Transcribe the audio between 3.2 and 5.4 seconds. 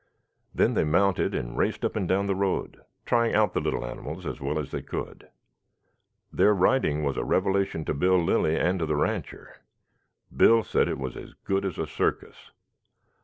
out the little animals as well as they could.